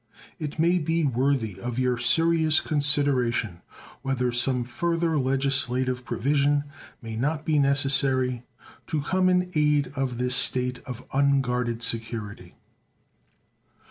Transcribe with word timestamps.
It 0.39 0.57
may 0.57 0.79
be 0.79 1.03
worthy 1.05 1.59
of 1.61 1.77
your 1.77 1.99
serious 1.99 2.59
consideration 2.59 3.61
whether 4.01 4.31
some 4.31 4.63
further 4.63 5.19
legislative 5.19 6.05
provision 6.05 6.63
may 7.03 7.15
not 7.15 7.45
be 7.45 7.59
necessary 7.59 8.41
to 8.87 9.01
come 9.01 9.29
in 9.29 9.51
aid 9.53 9.91
of 9.95 10.17
this 10.17 10.33
state 10.35 10.79
of 10.87 11.05
unguarded 11.13 11.83
security. 11.83 12.55